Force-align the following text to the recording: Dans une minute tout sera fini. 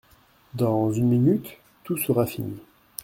Dans 0.55 0.91
une 0.91 1.09
minute 1.09 1.59
tout 1.83 1.95
sera 1.95 2.25
fini. 2.25 2.57